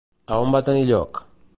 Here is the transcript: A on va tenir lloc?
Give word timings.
A 0.35 0.39
on 0.45 0.55
va 0.55 0.63
tenir 0.71 0.89
lloc? 0.89 1.25